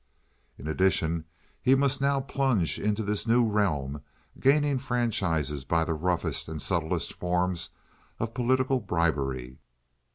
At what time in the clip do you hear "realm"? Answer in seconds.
3.47-4.01